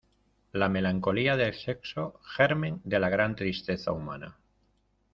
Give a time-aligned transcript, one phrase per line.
[0.51, 4.35] la melancolía del sexo, germen de la gran tristeza humana.